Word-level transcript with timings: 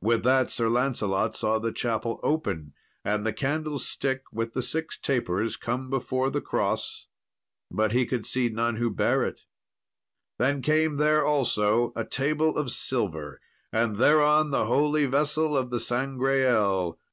With 0.00 0.22
that 0.22 0.52
Sir 0.52 0.68
Lancelot 0.68 1.34
saw 1.34 1.58
the 1.58 1.72
chapel 1.72 2.20
open, 2.22 2.72
and 3.04 3.26
the 3.26 3.32
candlestick 3.32 4.22
with 4.32 4.54
the 4.54 4.62
six 4.62 4.96
tapers 4.96 5.56
come 5.56 5.90
before 5.90 6.30
the 6.30 6.40
cross, 6.40 7.08
but 7.68 7.90
he 7.90 8.06
could 8.06 8.26
see 8.26 8.48
none 8.48 8.76
who 8.76 8.90
bare 8.90 9.24
it. 9.24 9.40
Then 10.38 10.62
came 10.62 10.98
there 10.98 11.24
also 11.24 11.92
a 11.96 12.04
table 12.04 12.56
of 12.56 12.70
silver, 12.70 13.40
and 13.72 13.96
thereon 13.96 14.50
the 14.52 14.66
holy 14.66 15.06
vessel 15.06 15.56
of 15.56 15.70
the 15.70 15.80
Sangreal. 15.80 17.00